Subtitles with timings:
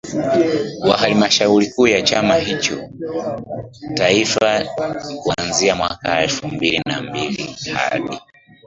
[0.87, 2.89] wa Halmashauri Kuu ya chama hicho
[3.93, 4.65] Taifa
[5.23, 8.19] kuanzia mwaka elfu mbili na mbili hadi